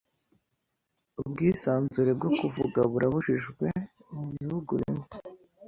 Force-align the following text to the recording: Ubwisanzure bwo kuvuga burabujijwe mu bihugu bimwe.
Ubwisanzure 1.21 2.11
bwo 2.17 2.29
kuvuga 2.39 2.79
burabujijwe 2.91 3.65
mu 4.13 4.23
bihugu 4.33 4.71
bimwe. 4.81 5.07